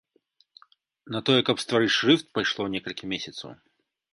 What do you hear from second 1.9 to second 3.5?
шрыфт, пайшло некалькі месяцаў.